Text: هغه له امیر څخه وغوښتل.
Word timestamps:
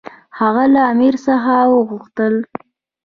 هغه 0.39 0.63
له 0.73 0.81
امیر 0.91 1.13
څخه 1.25 1.53
وغوښتل. 1.73 2.33